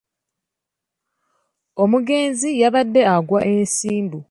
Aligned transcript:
Omugenzi 1.83 2.49
yabadde 2.61 3.01
agwa 3.15 3.39
ensimbu. 3.53 4.19